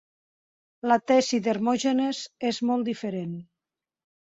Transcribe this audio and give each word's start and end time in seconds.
La 0.91 0.97
tesi 1.11 1.39
d'Hermògenes 1.49 2.23
és 2.51 2.63
molt 2.73 2.91
diferent. 2.91 3.39